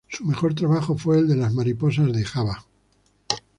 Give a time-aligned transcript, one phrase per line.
[0.09, 2.65] Su mejor trabajo fue el de las mariposas de Java.